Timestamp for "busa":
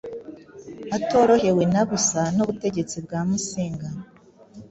1.89-2.23